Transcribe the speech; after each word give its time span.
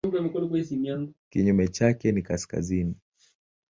Kinyume 1.29 1.67
chake 1.67 2.11
ni 2.11 2.21
kaskazini. 2.21 2.95